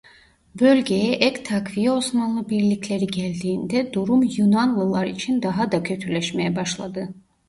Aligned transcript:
Bölgeye 0.59 1.13
ek 1.15 1.43
takviye 1.43 1.91
Osmanlı 1.91 2.49
birlikleri 2.49 3.07
geldiğinde 3.07 3.93
durum 3.93 4.23
Yunanlılar 4.37 5.05
için 5.05 5.41
daha 5.41 5.71
da 5.71 5.83
kötüleşmeye 5.83 6.55
başladı. 6.55 7.09